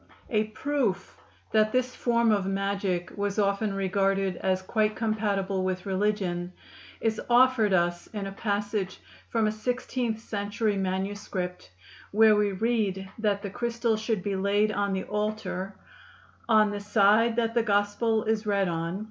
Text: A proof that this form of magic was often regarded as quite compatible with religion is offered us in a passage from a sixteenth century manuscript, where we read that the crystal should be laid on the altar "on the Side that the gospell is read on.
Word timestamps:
A 0.31 0.45
proof 0.45 1.15
that 1.51 1.71
this 1.71 1.95
form 1.95 2.31
of 2.31 2.47
magic 2.47 3.15
was 3.15 3.37
often 3.37 3.71
regarded 3.75 4.35
as 4.37 4.63
quite 4.63 4.95
compatible 4.95 5.63
with 5.63 5.85
religion 5.85 6.53
is 7.01 7.21
offered 7.29 7.71
us 7.71 8.07
in 8.07 8.25
a 8.25 8.31
passage 8.31 8.99
from 9.29 9.45
a 9.45 9.51
sixteenth 9.51 10.17
century 10.19 10.75
manuscript, 10.75 11.69
where 12.11 12.35
we 12.35 12.51
read 12.51 13.11
that 13.19 13.43
the 13.43 13.51
crystal 13.51 13.95
should 13.95 14.23
be 14.23 14.35
laid 14.35 14.71
on 14.71 14.91
the 14.93 15.03
altar 15.03 15.75
"on 16.49 16.71
the 16.71 16.79
Side 16.79 17.35
that 17.35 17.53
the 17.53 17.61
gospell 17.61 18.23
is 18.23 18.47
read 18.47 18.67
on. 18.67 18.99